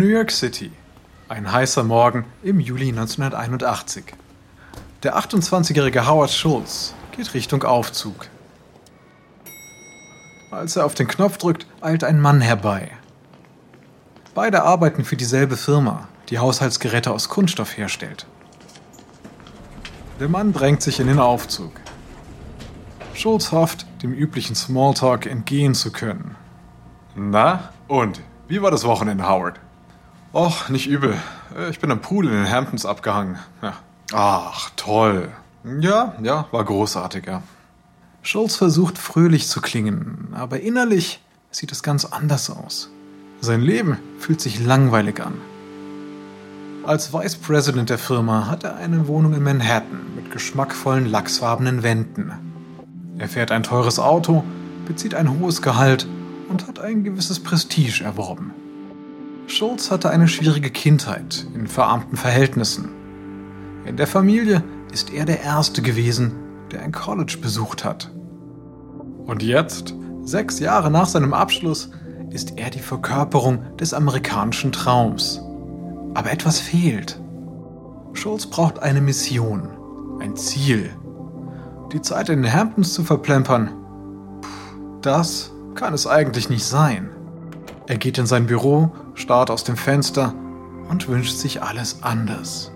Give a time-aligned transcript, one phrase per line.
[0.00, 0.72] New York City.
[1.28, 4.14] Ein heißer Morgen im Juli 1981.
[5.02, 8.28] Der 28-jährige Howard Schulz geht Richtung Aufzug.
[10.50, 12.92] Als er auf den Knopf drückt, eilt ein Mann herbei.
[14.34, 18.26] Beide arbeiten für dieselbe Firma, die Haushaltsgeräte aus Kunststoff herstellt.
[20.18, 21.72] Der Mann drängt sich in den Aufzug.
[23.12, 26.36] Schulz hofft, dem üblichen Smalltalk entgehen zu können.
[27.14, 28.22] Na, und?
[28.48, 29.60] Wie war das Wochenende, Howard?
[30.32, 31.16] Och, nicht übel.
[31.70, 33.38] Ich bin am Pool in den Hamptons abgehangen.
[33.62, 33.74] Ja.
[34.12, 35.28] Ach, toll.
[35.80, 37.42] Ja, ja, war großartig, ja.
[38.22, 42.90] Schulz versucht fröhlich zu klingen, aber innerlich sieht es ganz anders aus.
[43.40, 45.34] Sein Leben fühlt sich langweilig an.
[46.84, 52.32] Als Vice President der Firma hat er eine Wohnung in Manhattan mit geschmackvollen lachsfarbenen Wänden.
[53.18, 54.44] Er fährt ein teures Auto,
[54.86, 56.06] bezieht ein hohes Gehalt
[56.48, 58.52] und hat ein gewisses Prestige erworben.
[59.50, 62.88] Schulz hatte eine schwierige Kindheit in verarmten Verhältnissen.
[63.84, 66.32] In der Familie ist er der Erste gewesen,
[66.70, 68.12] der ein College besucht hat.
[69.26, 71.90] Und jetzt, sechs Jahre nach seinem Abschluss,
[72.30, 75.42] ist er die Verkörperung des amerikanischen Traums.
[76.14, 77.20] Aber etwas fehlt.
[78.12, 79.68] Schulz braucht eine Mission,
[80.20, 80.90] ein Ziel.
[81.92, 83.72] Die Zeit in den Hamptons zu verplempern,
[85.02, 87.10] das kann es eigentlich nicht sein.
[87.90, 90.32] Er geht in sein Büro, starrt aus dem Fenster
[90.88, 92.70] und wünscht sich alles anders.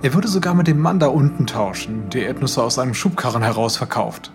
[0.00, 3.76] Er würde sogar mit dem Mann da unten tauschen, der Erdnüsse aus einem Schubkarren heraus
[3.76, 4.32] verkauft.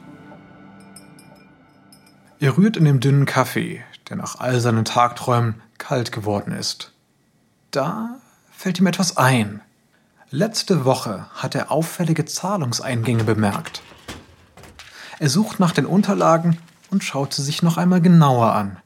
[2.39, 6.93] Er rührt in dem dünnen Kaffee, der nach all seinen Tagträumen kalt geworden ist.
[7.71, 8.19] Da
[8.51, 9.61] fällt ihm etwas ein.
[10.29, 13.81] Letzte Woche hat er auffällige Zahlungseingänge bemerkt.
[15.17, 16.59] Er sucht nach den Unterlagen
[16.91, 18.77] und schaut sie sich noch einmal genauer an.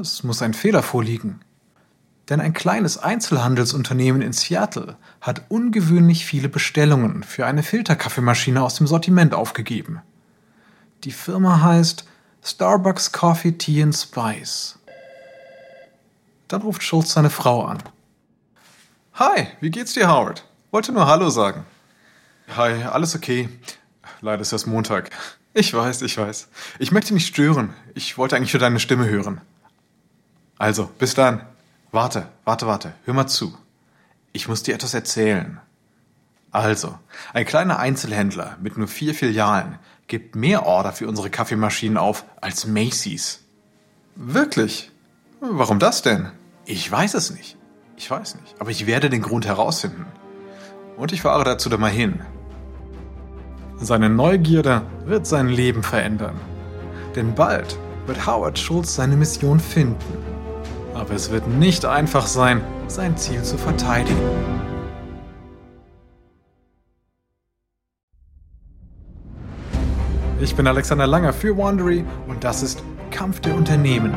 [0.00, 1.40] Es muss ein Fehler vorliegen.
[2.28, 8.86] Denn ein kleines Einzelhandelsunternehmen in Seattle hat ungewöhnlich viele Bestellungen für eine Filterkaffeemaschine aus dem
[8.86, 10.00] Sortiment aufgegeben.
[11.04, 12.04] Die Firma heißt
[12.42, 14.78] Starbucks Coffee Tea and Spice.
[16.48, 17.78] Dann ruft Schulz seine Frau an.
[19.14, 20.44] Hi, wie geht's dir, Howard?
[20.70, 21.64] Wollte nur Hallo sagen.
[22.56, 23.48] Hi, alles okay.
[24.20, 25.10] Leider ist erst Montag.
[25.54, 26.48] Ich weiß, ich weiß.
[26.78, 27.74] Ich möchte nicht stören.
[27.94, 29.42] Ich wollte eigentlich nur deine Stimme hören.
[30.62, 31.40] Also, bis dann.
[31.90, 32.92] Warte, warte, warte.
[33.04, 33.52] Hör mal zu.
[34.32, 35.60] Ich muss dir etwas erzählen.
[36.52, 36.96] Also,
[37.32, 42.64] ein kleiner Einzelhändler mit nur vier Filialen gibt mehr Order für unsere Kaffeemaschinen auf als
[42.64, 43.40] Macy's.
[44.14, 44.92] Wirklich?
[45.40, 46.30] Warum das denn?
[46.64, 47.56] Ich weiß es nicht.
[47.96, 48.54] Ich weiß nicht.
[48.60, 50.06] Aber ich werde den Grund herausfinden.
[50.96, 52.20] Und ich fahre dazu da mal hin.
[53.78, 56.40] Seine Neugierde wird sein Leben verändern.
[57.16, 60.31] Denn bald wird Howard Schulz seine Mission finden.
[60.94, 64.16] Aber es wird nicht einfach sein, sein Ziel zu verteidigen.
[70.40, 74.12] Ich bin Alexander Langer für Wandery und das ist Kampf der Unternehmen.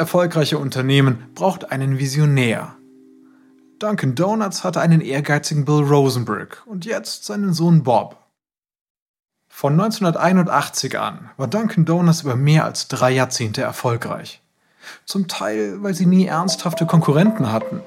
[0.00, 2.74] Erfolgreiche Unternehmen braucht einen Visionär.
[3.78, 8.16] Dunkin' Donuts hatte einen ehrgeizigen Bill Rosenberg und jetzt seinen Sohn Bob.
[9.46, 14.40] Von 1981 an war Dunkin' Donuts über mehr als drei Jahrzehnte erfolgreich.
[15.04, 17.80] Zum Teil, weil sie nie ernsthafte Konkurrenten hatten.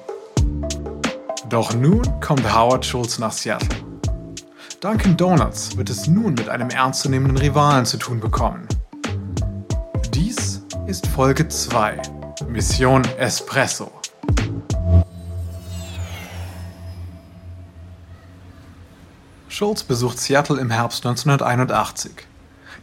[1.48, 3.76] Doch nun kommt Howard Schulz nach Seattle.
[4.80, 8.68] Dunkin' Donuts wird es nun mit einem ernstzunehmenden Rivalen zu tun bekommen.
[10.86, 11.96] Ist Folge 2.
[12.46, 13.90] Mission Espresso.
[19.48, 22.12] Schulz besucht Seattle im Herbst 1981.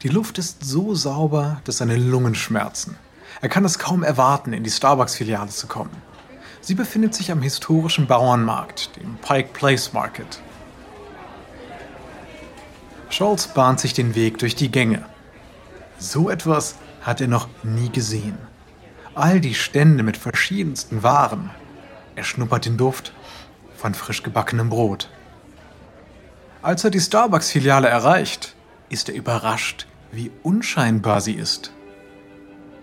[0.01, 2.98] Die Luft ist so sauber, dass seine Lungen schmerzen.
[3.39, 5.95] Er kann es kaum erwarten, in die Starbucks-Filiale zu kommen.
[6.59, 10.42] Sie befindet sich am historischen Bauernmarkt, dem Pike Place Market.
[13.12, 15.06] Schulz bahnt sich den Weg durch die Gänge.
[16.00, 18.38] So etwas hat er noch nie gesehen.
[19.13, 21.50] All die Stände mit verschiedensten Waren.
[22.15, 23.13] Er schnuppert den Duft
[23.75, 25.09] von frisch gebackenem Brot.
[26.62, 28.56] Als er die Starbucks-Filiale erreicht,
[28.89, 31.71] ist er überrascht, wie unscheinbar sie ist.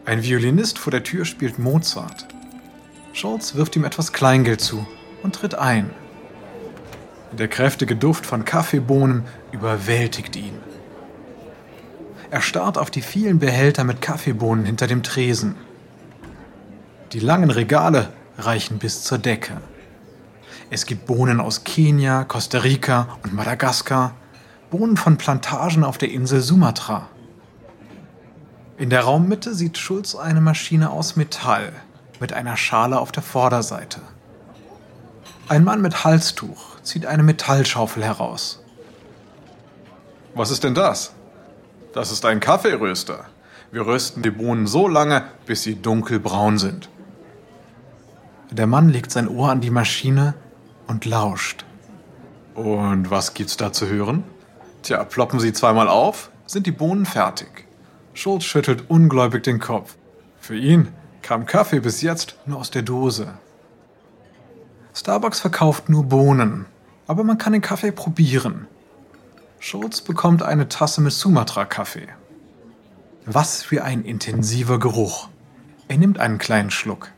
[0.04, 2.26] Ein Violinist vor der Tür spielt Mozart.
[3.12, 4.86] Schulz wirft ihm etwas Kleingeld zu
[5.22, 5.90] und tritt ein.
[7.32, 10.58] Der kräftige Duft von Kaffeebohnen überwältigt ihn.
[12.30, 15.54] Er starrt auf die vielen Behälter mit Kaffeebohnen hinter dem Tresen.
[17.12, 19.62] Die langen Regale reichen bis zur Decke.
[20.68, 24.14] Es gibt Bohnen aus Kenia, Costa Rica und Madagaskar,
[24.70, 27.08] Bohnen von Plantagen auf der Insel Sumatra.
[28.76, 31.72] In der Raummitte sieht Schulz eine Maschine aus Metall
[32.20, 34.02] mit einer Schale auf der Vorderseite.
[35.48, 38.62] Ein Mann mit Halstuch zieht eine Metallschaufel heraus.
[40.34, 41.14] Was ist denn das?
[41.92, 43.26] Das ist ein Kaffeeröster.
[43.70, 46.88] Wir rösten die Bohnen so lange, bis sie dunkelbraun sind.
[48.50, 50.34] Der Mann legt sein Ohr an die Maschine
[50.86, 51.64] und lauscht.
[52.54, 54.24] Und was gibt's da zu hören?
[54.82, 57.66] Tja, ploppen sie zweimal auf, sind die Bohnen fertig.
[58.14, 59.96] Schulz schüttelt ungläubig den Kopf.
[60.40, 60.88] Für ihn
[61.22, 63.34] kam Kaffee bis jetzt nur aus der Dose.
[64.94, 66.66] Starbucks verkauft nur Bohnen,
[67.06, 68.66] aber man kann den Kaffee probieren.
[69.60, 72.08] Schulz bekommt eine Tasse mit Sumatra-Kaffee.
[73.26, 75.28] Was für ein intensiver Geruch.
[75.88, 77.10] Er nimmt einen kleinen Schluck.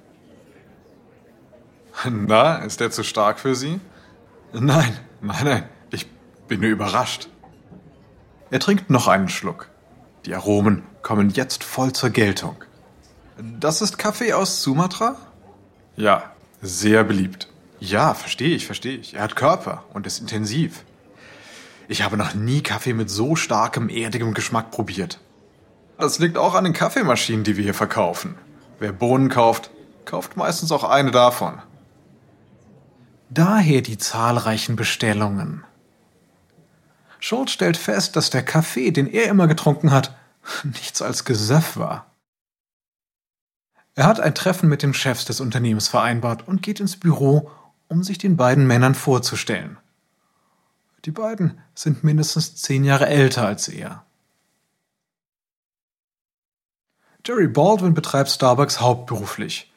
[2.09, 3.79] Na, ist der zu stark für Sie?
[4.53, 6.07] Nein, nein, nein, ich
[6.49, 7.29] bin nur überrascht.
[8.51, 9.69] Er trinkt noch einen Schluck.
[10.25, 12.57] Die Aromen kommen jetzt voll zur Geltung.
[13.39, 15.17] Das ist Kaffee aus Sumatra?
[15.97, 16.33] Ja,
[16.63, 17.49] sehr beliebt.
[17.79, 19.15] Ja, verstehe ich, verstehe ich.
[19.15, 20.85] Er hat Körper und ist intensiv.
[21.91, 25.19] Ich habe noch nie Kaffee mit so starkem, erdigem Geschmack probiert.
[25.99, 28.37] Das liegt auch an den Kaffeemaschinen, die wir hier verkaufen.
[28.79, 29.73] Wer Bohnen kauft,
[30.05, 31.61] kauft meistens auch eine davon.
[33.29, 35.65] Daher die zahlreichen Bestellungen.
[37.19, 40.17] Schultz stellt fest, dass der Kaffee, den er immer getrunken hat,
[40.63, 42.15] nichts als Gesöff war.
[43.97, 47.51] Er hat ein Treffen mit den Chefs des Unternehmens vereinbart und geht ins Büro,
[47.89, 49.77] um sich den beiden Männern vorzustellen.
[51.05, 54.05] Die beiden sind mindestens zehn Jahre älter als er.
[57.25, 59.73] Jerry Baldwin betreibt Starbucks hauptberuflich.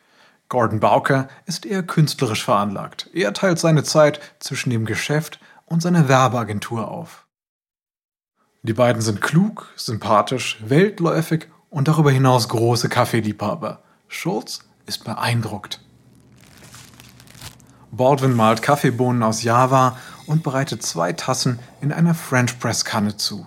[0.49, 3.09] Gordon Bowker ist eher künstlerisch veranlagt.
[3.13, 7.25] Er teilt seine Zeit zwischen dem Geschäft und seiner Werbeagentur auf.
[8.61, 13.81] Die beiden sind klug, sympathisch, weltläufig und darüber hinaus große Kaffeeliebhaber.
[14.07, 15.81] Schulz ist beeindruckt.
[17.91, 23.45] Baldwin malt Kaffeebohnen aus Java und bereitet zwei Tassen in einer French Press Kanne zu.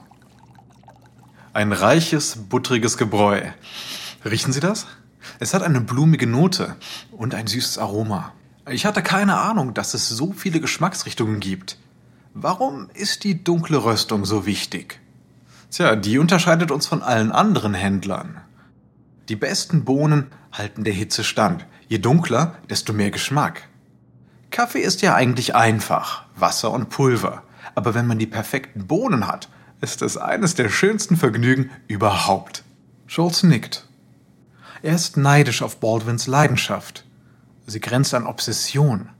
[1.52, 3.42] Ein reiches, buttriges Gebräu.
[4.24, 4.86] Riechen Sie das?
[5.38, 6.76] Es hat eine blumige Note
[7.12, 8.32] und ein süßes Aroma.
[8.68, 11.78] Ich hatte keine Ahnung, dass es so viele Geschmacksrichtungen gibt.
[12.34, 15.00] Warum ist die dunkle Röstung so wichtig?
[15.70, 18.40] Tja, die unterscheidet uns von allen anderen Händlern.
[19.28, 21.66] Die besten Bohnen halten der Hitze stand.
[21.88, 23.68] Je dunkler, desto mehr Geschmack.
[24.56, 27.42] Kaffee ist ja eigentlich einfach, Wasser und Pulver.
[27.74, 29.50] Aber wenn man die perfekten Bohnen hat,
[29.82, 32.64] ist es eines der schönsten Vergnügen überhaupt.
[33.06, 33.86] Schulz nickt.
[34.80, 37.04] Er ist neidisch auf Baldwins Leidenschaft.
[37.66, 39.10] Sie grenzt an Obsession.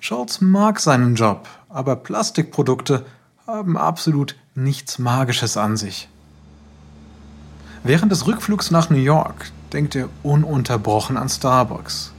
[0.00, 3.06] Schulz mag seinen Job, aber Plastikprodukte
[3.46, 6.08] haben absolut nichts Magisches an sich.
[7.84, 12.14] Während des Rückflugs nach New York denkt er ununterbrochen an Starbucks.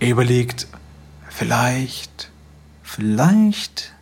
[0.00, 0.68] Er überlegt,
[1.28, 2.30] vielleicht,
[2.82, 3.92] vielleicht.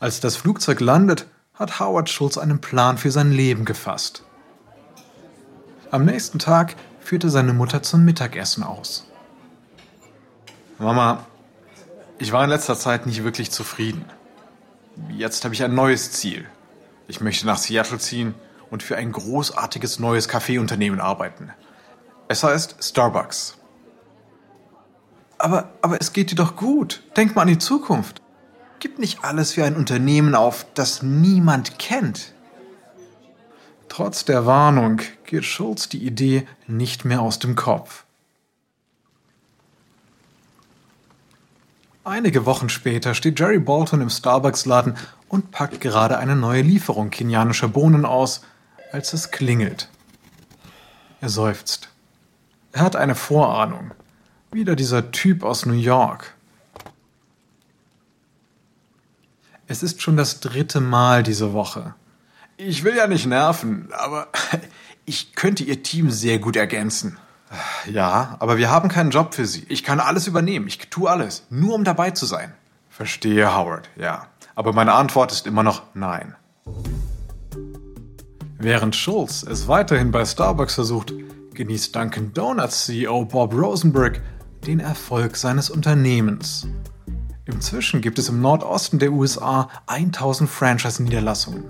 [0.00, 4.24] Als das Flugzeug landet, hat Howard Schulz einen Plan für sein Leben gefasst.
[5.92, 9.06] Am nächsten Tag führte seine Mutter zum Mittagessen aus.
[10.78, 11.24] Mama,
[12.18, 14.04] ich war in letzter Zeit nicht wirklich zufrieden.
[15.10, 16.46] Jetzt habe ich ein neues Ziel.
[17.06, 18.34] Ich möchte nach Seattle ziehen
[18.70, 21.50] und für ein großartiges neues Kaffeeunternehmen arbeiten.
[22.26, 23.58] Es heißt Starbucks.
[25.42, 27.02] Aber, aber es geht dir doch gut.
[27.16, 28.22] Denk mal an die Zukunft.
[28.78, 32.32] Gib nicht alles für ein Unternehmen auf, das niemand kennt.
[33.88, 38.04] Trotz der Warnung geht Schulz die Idee nicht mehr aus dem Kopf.
[42.04, 44.96] Einige Wochen später steht Jerry Bolton im Starbucks-Laden
[45.28, 48.42] und packt gerade eine neue Lieferung kenianischer Bohnen aus,
[48.92, 49.88] als es klingelt.
[51.20, 51.88] Er seufzt.
[52.70, 53.90] Er hat eine Vorahnung.
[54.52, 56.34] Wieder dieser Typ aus New York.
[59.66, 61.94] Es ist schon das dritte Mal diese Woche.
[62.58, 64.28] Ich will ja nicht nerven, aber
[65.06, 67.16] ich könnte Ihr Team sehr gut ergänzen.
[67.90, 69.64] Ja, aber wir haben keinen Job für Sie.
[69.70, 70.68] Ich kann alles übernehmen.
[70.68, 72.52] Ich tue alles, nur um dabei zu sein.
[72.90, 74.26] Verstehe, Howard, ja.
[74.54, 76.34] Aber meine Antwort ist immer noch nein.
[78.58, 81.14] Während Schulz es weiterhin bei Starbucks versucht,
[81.54, 84.20] genießt Dunkin' Donuts CEO Bob Rosenberg
[84.66, 86.68] den Erfolg seines Unternehmens.
[87.44, 91.64] Inzwischen gibt es im Nordosten der USA 1000 Franchise-Niederlassungen.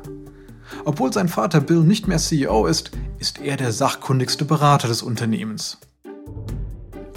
[0.84, 5.78] Obwohl sein Vater Bill nicht mehr CEO ist, ist er der sachkundigste Berater des Unternehmens.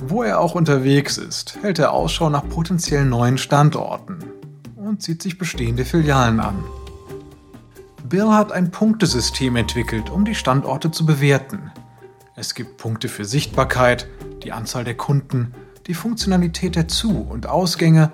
[0.08, 4.20] Wo er auch unterwegs ist, hält er Ausschau nach potenziellen neuen Standorten
[4.76, 6.64] und sieht sich bestehende Filialen an.
[8.08, 11.72] Bill hat ein Punktesystem entwickelt, um die Standorte zu bewerten.
[12.36, 14.08] Es gibt Punkte für Sichtbarkeit,
[14.44, 15.54] die Anzahl der Kunden,
[15.88, 18.12] die Funktionalität der Zu- und Ausgänge,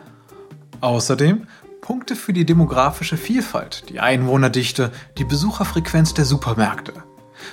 [0.82, 1.48] außerdem
[1.82, 6.94] Punkte für die demografische Vielfalt, die Einwohnerdichte, die Besucherfrequenz der Supermärkte.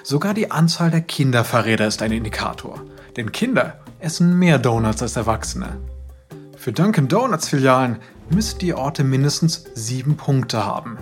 [0.02, 2.82] Sogar die Anzahl der Kinderfahrräder ist ein Indikator,
[3.16, 5.78] denn Kinder essen mehr Donuts als Erwachsene.
[6.56, 7.98] Für Dunkin' Donuts Filialen
[8.30, 10.98] müssen die Orte mindestens sieben Punkte haben.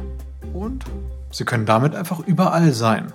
[0.53, 0.85] Und
[1.31, 3.13] sie können damit einfach überall sein.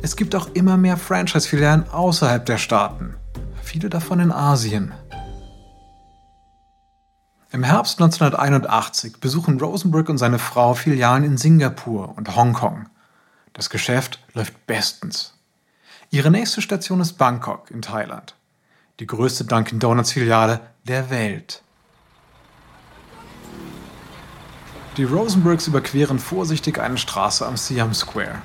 [0.00, 3.14] Es gibt auch immer mehr Franchise-Filialen außerhalb der Staaten,
[3.64, 4.94] viele davon in Asien.
[7.50, 12.88] Im Herbst 1981 besuchen Rosenberg und seine Frau Filialen in Singapur und Hongkong.
[13.52, 15.34] Das Geschäft läuft bestens.
[16.10, 18.34] Ihre nächste Station ist Bangkok in Thailand,
[19.00, 21.62] die größte Dunkin' Donuts Filiale der Welt.
[24.96, 28.42] Die Rosenbergs überqueren vorsichtig eine Straße am Siam Square.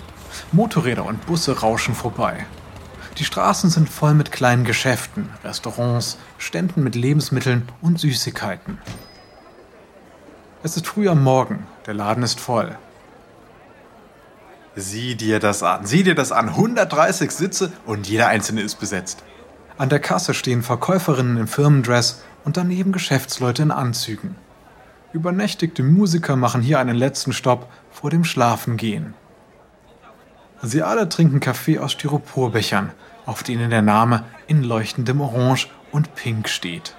[0.52, 2.46] Motorräder und Busse rauschen vorbei.
[3.20, 8.78] Die Straßen sind voll mit kleinen Geschäften, Restaurants, Ständen mit Lebensmitteln und Süßigkeiten.
[10.64, 12.78] Es ist früh am Morgen, der Laden ist voll.
[14.78, 16.48] Sieh dir das an, sieh dir das an.
[16.48, 19.22] 130 Sitze und jeder einzelne ist besetzt.
[19.78, 24.36] An der Kasse stehen Verkäuferinnen im Firmendress und daneben Geschäftsleute in Anzügen.
[25.12, 29.14] Übernächtigte Musiker machen hier einen letzten Stopp vor dem Schlafengehen.
[30.62, 32.92] Sie alle trinken Kaffee aus Styroporbechern,
[33.30, 36.96] auf denen der Name in leuchtendem Orange und Pink steht.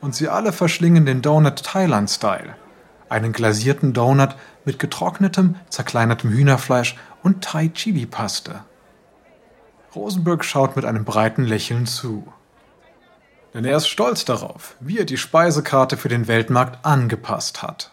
[0.00, 2.56] Und sie alle verschlingen den Donut Thailand Style,
[3.08, 4.34] einen glasierten Donut
[4.64, 8.64] mit getrocknetem, zerkleinertem Hühnerfleisch und Thai Chili Paste.
[9.94, 12.26] Rosenberg schaut mit einem breiten Lächeln zu.
[13.54, 17.92] Denn er ist stolz darauf, wie er die Speisekarte für den Weltmarkt angepasst hat.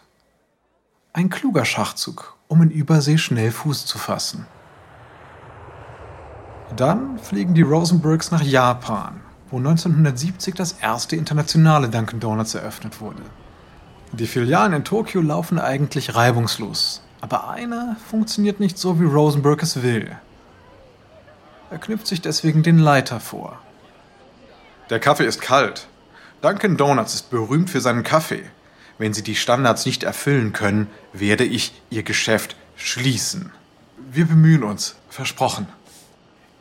[1.12, 4.46] Ein kluger Schachzug, um in Übersee schnell Fuß zu fassen.
[6.76, 9.20] Dann fliegen die Rosenbergs nach Japan,
[9.50, 13.22] wo 1970 das erste internationale Dunkin' Donuts eröffnet wurde.
[14.12, 19.82] Die Filialen in Tokio laufen eigentlich reibungslos, aber eine funktioniert nicht so, wie Rosenberg es
[19.82, 20.16] will.
[21.70, 23.58] Er knüpft sich deswegen den Leiter vor.
[24.88, 25.86] Der Kaffee ist kalt.
[26.40, 28.44] Dunkin' Donuts ist berühmt für seinen Kaffee.
[28.96, 33.52] Wenn Sie die Standards nicht erfüllen können, werde ich Ihr Geschäft schließen.
[34.10, 35.66] Wir bemühen uns, versprochen.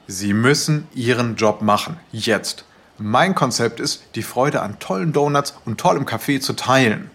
[0.07, 2.63] Sie müssen Ihren Job machen, jetzt.
[2.97, 7.11] Mein Konzept ist, die Freude an tollen Donuts und tollem Kaffee zu teilen.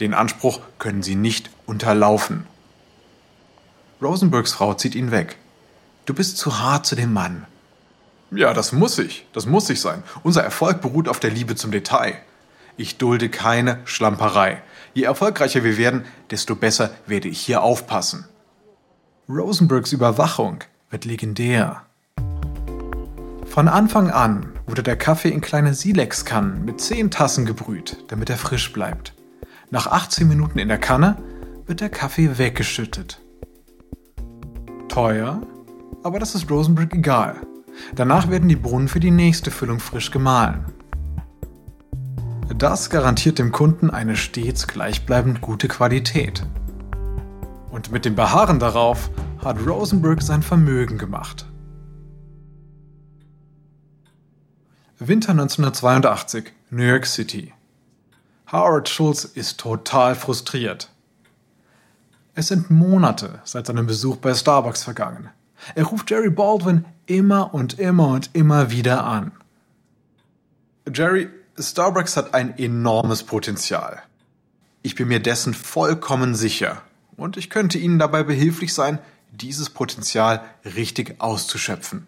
[0.00, 2.46] Den Anspruch können Sie nicht unterlaufen.
[4.02, 5.36] Rosenbergs Frau zieht ihn weg.
[6.06, 7.46] Du bist zu hart zu dem Mann.
[8.32, 9.26] Ja, das muss ich.
[9.32, 10.02] Das muss ich sein.
[10.24, 12.16] Unser Erfolg beruht auf der Liebe zum Detail.
[12.76, 14.60] Ich dulde keine Schlamperei.
[14.92, 18.26] Je erfolgreicher wir werden, desto besser werde ich hier aufpassen.
[19.28, 21.84] Rosenbergs Überwachung wird legendär.
[23.54, 28.36] Von Anfang an wurde der Kaffee in kleine Silex-Kannen mit 10 Tassen gebrüht, damit er
[28.36, 29.14] frisch bleibt.
[29.70, 31.18] Nach 18 Minuten in der Kanne
[31.64, 33.20] wird der Kaffee weggeschüttet.
[34.88, 35.40] Teuer,
[36.02, 37.36] aber das ist Rosenberg egal.
[37.94, 40.64] Danach werden die Brunnen für die nächste Füllung frisch gemahlen.
[42.58, 46.44] Das garantiert dem Kunden eine stets gleichbleibend gute Qualität.
[47.70, 49.10] Und mit dem Beharren darauf
[49.44, 51.46] hat Rosenberg sein Vermögen gemacht.
[55.06, 57.52] Winter 1982, New York City.
[58.50, 60.88] Howard Schulz ist total frustriert.
[62.34, 65.28] Es sind Monate seit seinem Besuch bei Starbucks vergangen.
[65.74, 69.32] Er ruft Jerry Baldwin immer und immer und immer wieder an.
[70.90, 74.02] Jerry, Starbucks hat ein enormes Potenzial.
[74.80, 76.80] Ich bin mir dessen vollkommen sicher.
[77.18, 78.98] Und ich könnte Ihnen dabei behilflich sein,
[79.32, 82.06] dieses Potenzial richtig auszuschöpfen.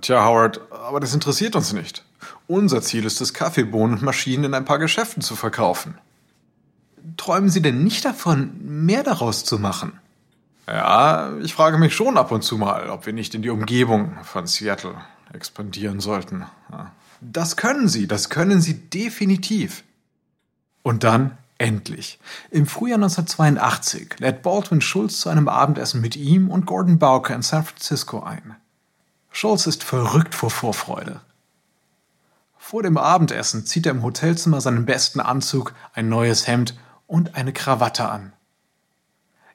[0.00, 2.04] Tja, Howard, aber das interessiert uns nicht.
[2.46, 5.98] Unser Ziel ist es, Kaffeebohnen und Maschinen in ein paar Geschäften zu verkaufen.
[7.16, 9.98] Träumen Sie denn nicht davon, mehr daraus zu machen?
[10.66, 14.16] Ja, ich frage mich schon ab und zu mal, ob wir nicht in die Umgebung
[14.22, 14.94] von Seattle
[15.32, 16.44] expandieren sollten.
[17.20, 19.82] Das können Sie, das können Sie definitiv.
[20.82, 22.18] Und dann, endlich,
[22.50, 27.42] im Frühjahr 1982 lädt Baldwin Schulz zu einem Abendessen mit ihm und Gordon Bowker in
[27.42, 28.56] San Francisco ein.
[29.30, 31.20] Schulz ist verrückt vor Vorfreude.
[32.58, 37.52] Vor dem Abendessen zieht er im Hotelzimmer seinen besten Anzug, ein neues Hemd und eine
[37.52, 38.32] Krawatte an.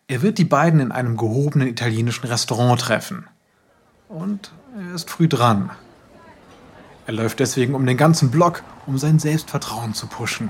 [0.08, 3.28] Er wird die beiden in einem gehobenen italienischen Restaurant treffen.
[4.10, 5.70] Und er ist früh dran.
[7.06, 10.50] Er läuft deswegen um den ganzen Block, um sein Selbstvertrauen zu pushen.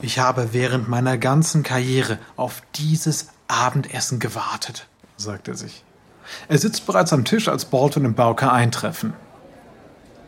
[0.00, 5.85] Ich habe während meiner ganzen Karriere auf dieses Abendessen gewartet, sagt er sich.
[6.48, 9.14] Er sitzt bereits am Tisch, als Baldwin und Bowker eintreffen.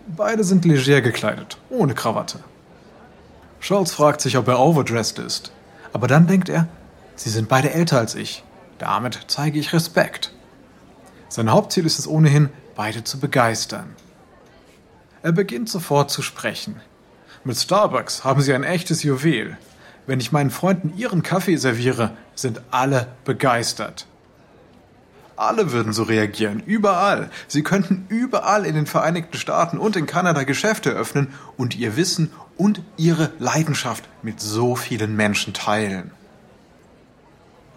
[0.07, 2.41] Beide sind leger gekleidet, ohne Krawatte.
[3.61, 5.53] Scholz fragt sich, ob er overdressed ist.
[5.93, 6.69] Aber dann denkt er,
[7.17, 8.45] sie sind beide älter als ich.
[8.79, 10.33] Damit zeige ich Respekt.
[11.29, 13.95] Sein Hauptziel ist es ohnehin, beide zu begeistern.
[15.23, 16.81] Er beginnt sofort zu sprechen.
[17.45, 19.59] Mit Starbucks haben sie ein echtes Juwel.
[20.07, 24.07] Wenn ich meinen Freunden ihren Kaffee serviere, sind alle begeistert.
[25.39, 27.31] Alle würden so reagieren, überall.
[27.47, 32.33] Sie könnten überall in den Vereinigten Staaten und in Kanada Geschäfte öffnen und ihr Wissen
[32.57, 36.11] und ihre Leidenschaft mit so vielen Menschen teilen.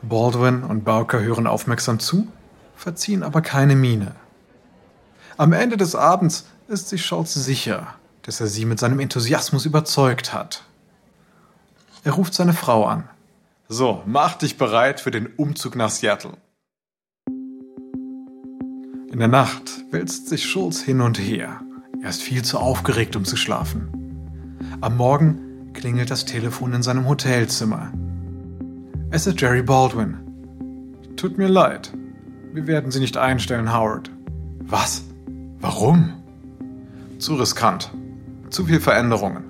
[0.02, 2.28] Baldwin und Bowker hören aufmerksam zu,
[2.76, 4.16] verziehen aber keine Miene.
[5.38, 10.34] Am Ende des Abends ist sich Scholz sicher, dass er sie mit seinem Enthusiasmus überzeugt
[10.34, 10.64] hat.
[12.04, 13.08] Er ruft seine Frau an.
[13.70, 16.34] So, mach dich bereit für den Umzug nach Seattle.
[19.12, 21.60] In der Nacht wälzt sich Schulz hin und her.
[22.02, 23.90] Er ist viel zu aufgeregt, um zu schlafen.
[24.80, 27.92] Am Morgen klingelt das Telefon in seinem Hotelzimmer.
[29.10, 30.18] Es ist Jerry Baldwin.
[31.18, 31.92] Tut mir leid.
[32.54, 34.10] Wir werden Sie nicht einstellen, Howard.
[34.62, 35.04] Was?
[35.60, 36.14] Warum?
[37.20, 37.92] Zu riskant.
[38.50, 39.44] Zu viel Veränderungen.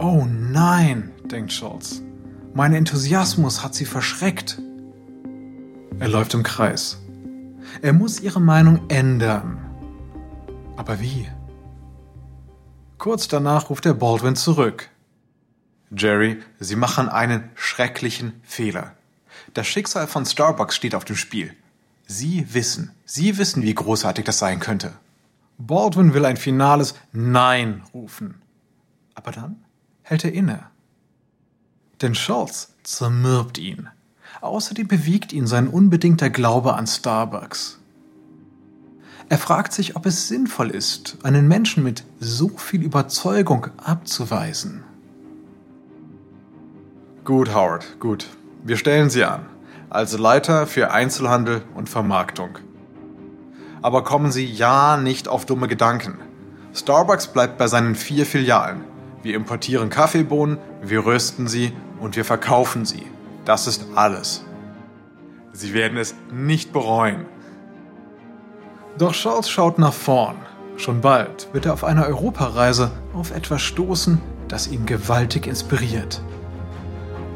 [0.00, 2.02] Oh nein, denkt Schultz.
[2.54, 4.60] Mein Enthusiasmus hat sie verschreckt.
[6.00, 7.01] Er läuft im Kreis.
[7.80, 9.58] Er muss ihre Meinung ändern.
[10.76, 11.28] Aber wie?
[12.98, 14.90] Kurz danach ruft er Baldwin zurück.
[15.90, 18.94] Jerry, Sie machen einen schrecklichen Fehler.
[19.54, 21.54] Das Schicksal von Starbucks steht auf dem Spiel.
[22.06, 24.92] Sie wissen, Sie wissen, wie großartig das sein könnte.
[25.58, 28.42] Baldwin will ein finales Nein rufen.
[29.14, 29.64] Aber dann
[30.02, 30.66] hält er inne.
[32.00, 33.88] Denn Schultz zermürbt ihn.
[34.42, 37.78] Außerdem bewegt ihn sein unbedingter Glaube an Starbucks.
[39.28, 44.82] Er fragt sich, ob es sinnvoll ist, einen Menschen mit so viel Überzeugung abzuweisen.
[47.24, 48.30] Gut, Howard, gut.
[48.64, 49.46] Wir stellen Sie an,
[49.90, 52.58] als Leiter für Einzelhandel und Vermarktung.
[53.80, 56.18] Aber kommen Sie ja nicht auf dumme Gedanken.
[56.74, 58.80] Starbucks bleibt bei seinen vier Filialen.
[59.22, 63.06] Wir importieren Kaffeebohnen, wir rösten sie und wir verkaufen sie.
[63.44, 64.44] Das ist alles.
[65.52, 67.26] Sie werden es nicht bereuen.
[68.98, 70.36] Doch Charles schaut nach vorn.
[70.76, 76.22] Schon bald wird er auf einer Europareise auf etwas stoßen, das ihn gewaltig inspiriert.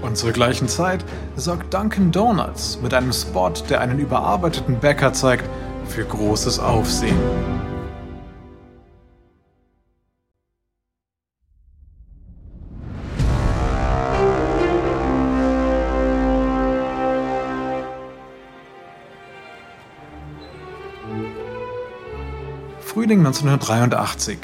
[0.03, 1.05] Und zur gleichen Zeit
[1.37, 5.45] sorgt Dunkin' Donuts mit einem Spot, der einen überarbeiteten Bäcker zeigt,
[5.89, 7.19] für großes Aufsehen.
[22.97, 24.39] Frühling 1983.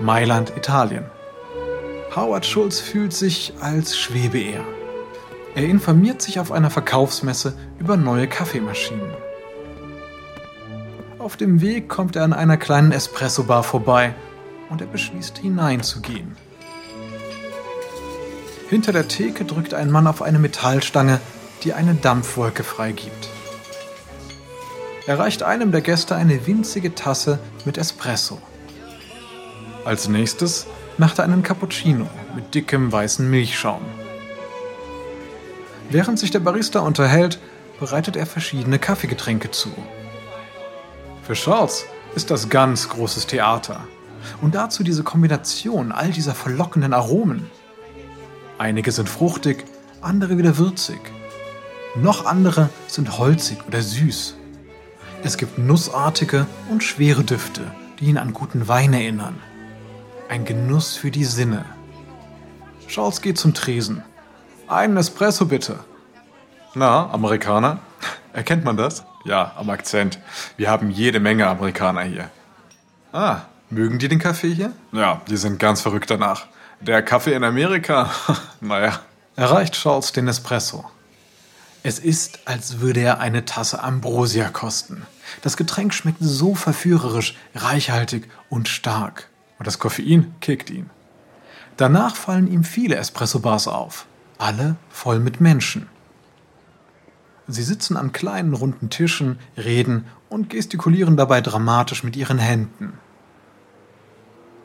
[0.00, 1.04] Mailand, Italien.
[2.16, 4.64] Howard Schulz fühlt sich, als schwebe er.
[5.54, 9.12] Er informiert sich auf einer Verkaufsmesse über neue Kaffeemaschinen.
[11.20, 14.12] Auf dem Weg kommt er an einer kleinen Espresso-Bar vorbei
[14.70, 16.34] und er beschließt hineinzugehen.
[18.70, 21.20] Hinter der Theke drückt ein Mann auf eine Metallstange,
[21.62, 23.33] die eine Dampfwolke freigibt.
[25.06, 28.40] Er reicht einem der Gäste eine winzige Tasse mit Espresso.
[29.84, 33.82] Als nächstes macht er einen Cappuccino mit dickem weißen Milchschaum.
[35.90, 37.38] Während sich der Barista unterhält,
[37.78, 39.68] bereitet er verschiedene Kaffeegetränke zu.
[41.22, 43.80] Für Charles ist das ganz großes Theater.
[44.40, 47.50] Und dazu diese Kombination all dieser verlockenden Aromen.
[48.56, 49.66] Einige sind fruchtig,
[50.00, 51.00] andere wieder würzig.
[51.94, 54.36] Noch andere sind holzig oder süß.
[55.24, 57.62] Es gibt nussartige und schwere Düfte,
[57.98, 59.40] die ihn an guten Wein erinnern.
[60.28, 61.64] Ein Genuss für die Sinne.
[62.88, 64.02] Charles geht zum Tresen.
[64.68, 65.78] Einen Espresso bitte.
[66.74, 67.78] Na, Amerikaner?
[68.34, 69.04] Erkennt man das?
[69.24, 70.18] Ja, am Akzent.
[70.58, 72.30] Wir haben jede Menge Amerikaner hier.
[73.10, 74.72] Ah, mögen die den Kaffee hier?
[74.92, 76.48] Ja, die sind ganz verrückt danach.
[76.82, 78.10] Der Kaffee in Amerika?
[78.60, 79.00] naja.
[79.36, 80.84] Erreicht Charles den Espresso.
[81.86, 85.02] Es ist, als würde er eine Tasse Ambrosia kosten.
[85.42, 89.28] Das Getränk schmeckt so verführerisch, reichhaltig und stark.
[89.58, 90.88] Und das Koffein kickt ihn.
[91.76, 94.06] Danach fallen ihm viele Espresso-Bars auf.
[94.38, 95.86] Alle voll mit Menschen.
[97.48, 102.94] Sie sitzen an kleinen runden Tischen, reden und gestikulieren dabei dramatisch mit ihren Händen.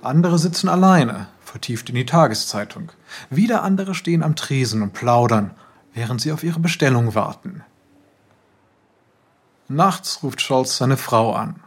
[0.02, 2.94] Andere sitzen alleine, vertieft in die Tageszeitung.
[3.30, 5.52] Wieder andere stehen am Tresen und plaudern,
[5.94, 7.64] während sie auf ihre Bestellung warten.
[9.68, 11.62] Nachts ruft Scholz seine Frau an.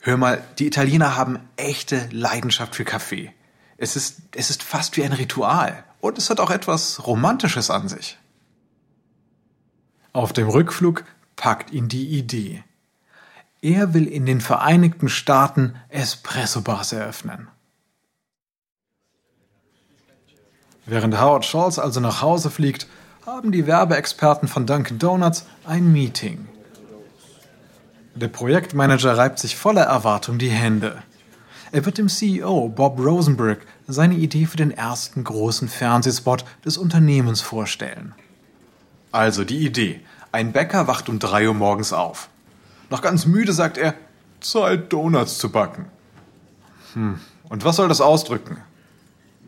[0.00, 3.32] Hör mal, die Italiener haben echte Leidenschaft für Kaffee.
[3.76, 5.84] Es ist, es ist fast wie ein Ritual.
[6.00, 8.16] Und es hat auch etwas Romantisches an sich.
[10.12, 12.62] Auf dem Rückflug packt ihn die Idee.
[13.60, 17.48] Er will in den Vereinigten Staaten Espresso-Bars eröffnen.
[20.86, 22.86] Während Howard Schultz also nach Hause fliegt,
[23.26, 26.46] haben die Werbeexperten von Dunkin' Donuts ein Meeting.
[28.14, 31.02] Der Projektmanager reibt sich voller Erwartung die Hände.
[31.72, 37.40] Er wird dem CEO Bob Rosenberg seine Idee für den ersten großen Fernsehspot des Unternehmens
[37.40, 38.14] vorstellen.
[39.10, 40.00] Also die Idee.
[40.30, 42.28] Ein Bäcker wacht um drei Uhr morgens auf.
[42.90, 43.94] Noch ganz müde sagt er,
[44.40, 45.86] Zeit Donuts zu backen.
[46.94, 47.18] Hm,
[47.48, 48.58] und was soll das ausdrücken?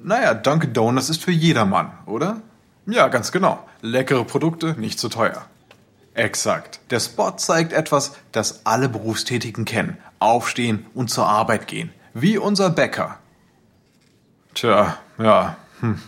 [0.02, 2.40] Naja, Dunkin' Donuts ist für jedermann, oder?
[2.86, 3.66] Ja, ganz genau.
[3.82, 5.44] Leckere Produkte, nicht zu teuer.
[6.14, 6.80] Exakt.
[6.90, 9.98] Der Spot zeigt etwas, das alle Berufstätigen kennen.
[10.18, 11.92] Aufstehen und zur Arbeit gehen.
[12.14, 13.18] Wie unser Bäcker.
[14.54, 16.00] Tja, ja, hm.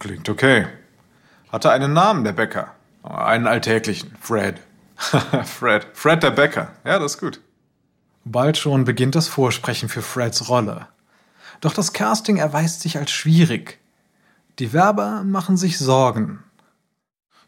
[0.00, 0.66] klingt okay.
[1.52, 2.74] Hatte einen Namen, der Bäcker.
[3.04, 4.60] Einen alltäglichen, Fred.
[4.96, 5.86] Fred.
[5.92, 6.72] Fred der Bäcker.
[6.84, 7.40] Ja, das ist gut.
[8.24, 10.88] Bald schon beginnt das Vorsprechen für Freds Rolle.
[11.60, 13.78] Doch das Casting erweist sich als schwierig.
[14.58, 16.42] Die Werber machen sich Sorgen.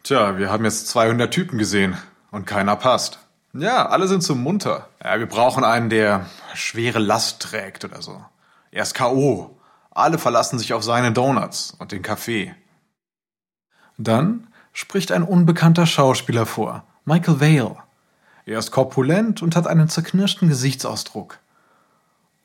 [0.02, 1.96] Tja, wir haben jetzt 200 Typen gesehen
[2.30, 3.18] und keiner passt.
[3.52, 4.88] Ja, alle sind so munter.
[5.02, 8.24] Ja, wir brauchen einen, der schwere Last trägt oder so.
[8.70, 9.58] Er ist K.O.
[9.90, 12.54] Alle verlassen sich auf seine Donuts und den Kaffee.
[13.96, 17.76] Dann spricht ein unbekannter Schauspieler vor, Michael Vale.
[18.44, 21.38] Er ist korpulent und hat einen zerknirschten Gesichtsausdruck.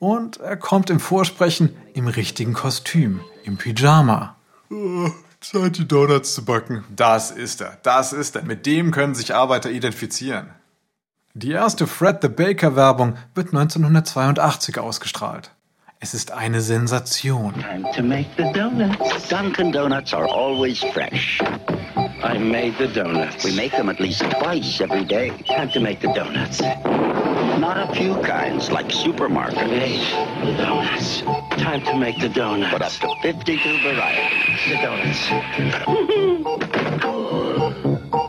[0.02, 4.34] Und er kommt im Vorsprechen im richtigen Kostüm, im Pyjama.
[4.68, 5.10] Oh,
[5.40, 6.84] Zeit, die Donuts zu backen.
[6.90, 8.42] Das ist er, das ist er.
[8.42, 10.48] Mit dem können sich Arbeiter identifizieren.
[11.34, 15.52] Die erste Fred the Baker Werbung wird 1982 ausgestrahlt.
[16.00, 17.54] Es ist eine Sensation.
[17.54, 19.28] Time to make the donuts.
[19.28, 21.40] Dunkin' Donuts are always fresh.
[22.24, 23.44] I made the donuts.
[23.44, 25.30] We make them at least twice every day.
[25.46, 26.60] Time to make the donuts.
[26.60, 30.00] Not a few kinds like supermarket, Made
[30.44, 31.22] the donuts.
[31.58, 32.72] Time to make the donuts.
[32.72, 34.60] but up to 52 varieties.
[34.68, 35.28] the donuts.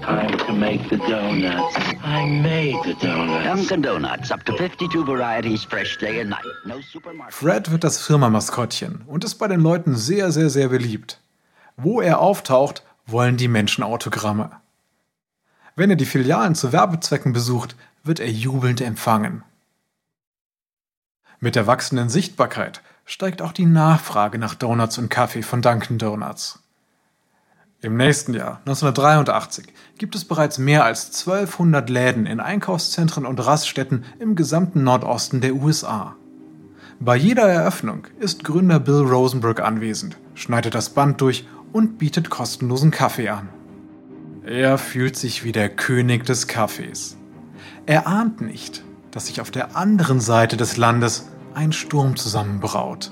[0.03, 1.75] Time to make the donuts.
[2.03, 3.45] I made the donuts.
[3.45, 6.45] Dunkin' Donuts, up to 52 varieties, fresh day and night.
[6.65, 7.33] No supermarket.
[7.33, 11.19] Fred wird das Firmamaskottchen und ist bei den Leuten sehr, sehr, sehr beliebt.
[11.77, 14.51] Wo er auftaucht, wollen die Menschen Autogramme.
[15.75, 19.43] Wenn er die Filialen zu Werbezwecken besucht, wird er jubelnd empfangen.
[21.39, 26.59] Mit der wachsenden Sichtbarkeit steigt auch die Nachfrage nach Donuts und Kaffee von Dunkin' Donuts.
[27.81, 29.65] Im nächsten Jahr, 1983,
[29.97, 35.55] gibt es bereits mehr als 1200 Läden in Einkaufszentren und Raststätten im gesamten Nordosten der
[35.55, 36.15] USA.
[37.01, 42.91] Bei jeder Eröffnung ist Gründer Bill Rosenberg anwesend, schneidet das Band durch und bietet kostenlosen
[42.91, 43.49] Kaffee an.
[44.45, 47.17] Er fühlt sich wie der König des Kaffees.
[47.85, 53.11] Er ahnt nicht, dass sich auf der anderen Seite des Landes ein Sturm zusammenbraut.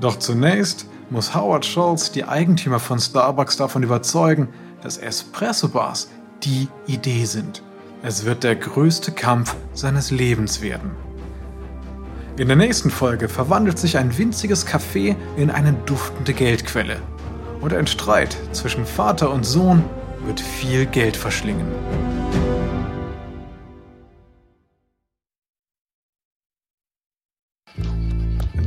[0.00, 4.48] Doch zunächst muss Howard Schultz die Eigentümer von Starbucks davon überzeugen,
[4.82, 6.08] dass Espresso-Bars
[6.42, 7.62] die Idee sind.
[8.02, 10.90] Es wird der größte Kampf seines Lebens werden.
[12.36, 17.00] In der nächsten Folge verwandelt sich ein winziges Café in eine duftende Geldquelle.
[17.60, 19.84] Und ein Streit zwischen Vater und Sohn
[20.26, 21.68] wird viel Geld verschlingen.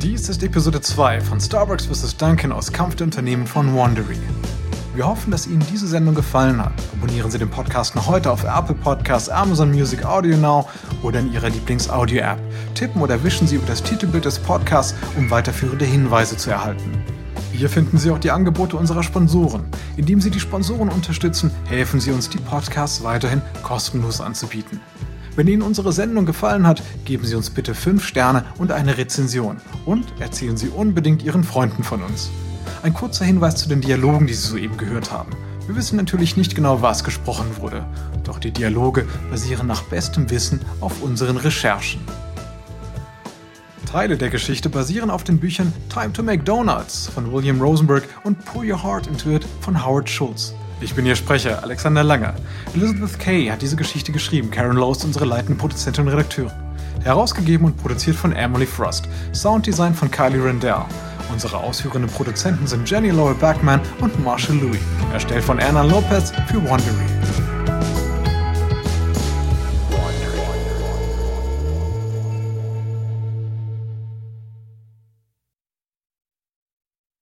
[0.02, 2.16] Dies ist Episode 2 von Starbucks vs.
[2.16, 4.16] Duncan aus Kampf der Unternehmen von Wandery.
[4.98, 6.74] Wir hoffen, dass Ihnen diese Sendung gefallen hat.
[6.94, 10.68] Abonnieren Sie den Podcast noch heute auf Apple Podcasts, Amazon Music, Audio Now
[11.04, 12.40] oder in Ihrer Lieblings-Audio-App.
[12.74, 16.98] Tippen oder wischen Sie über das Titelbild des Podcasts, um weiterführende Hinweise zu erhalten.
[17.52, 19.66] Hier finden Sie auch die Angebote unserer Sponsoren.
[19.98, 24.80] Indem Sie die Sponsoren unterstützen, helfen Sie uns, die Podcasts weiterhin kostenlos anzubieten.
[25.36, 29.58] Wenn Ihnen unsere Sendung gefallen hat, geben Sie uns bitte 5 Sterne und eine Rezension
[29.86, 32.32] und erzählen Sie unbedingt Ihren Freunden von uns.
[32.84, 35.32] Ein kurzer Hinweis zu den Dialogen, die Sie soeben gehört haben.
[35.68, 37.86] Wir wissen natürlich nicht genau, was gesprochen wurde,
[38.24, 42.02] doch die Dialoge basieren nach bestem Wissen auf unseren Recherchen.
[43.86, 48.44] Teile der Geschichte basieren auf den Büchern Time to Make Donuts von William Rosenberg und
[48.46, 50.54] Pour Your Heart Into It von Howard Schultz.
[50.82, 52.36] Ich bin Ihr Sprecher, Alexander Langer.
[52.76, 54.52] Elizabeth Kay hat diese Geschichte geschrieben.
[54.52, 56.52] Karen Lowe ist unsere leitende Produzentin und Redakteurin.
[57.04, 59.08] Herausgegeben und produziert von Emily Frost.
[59.34, 60.86] Sounddesign von Kylie Rendell.
[61.32, 64.80] Unsere ausführenden Produzenten sind Jenny Laurel Backman und Marshall Louis.
[65.14, 67.57] Erstellt von Erna Lopez für Wondery.